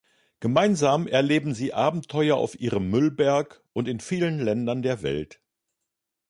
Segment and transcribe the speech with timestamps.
[0.39, 5.39] Gemeinsam erleben sie Abenteuer auf ihrem Müllberg und in vielen Ländern der Welt.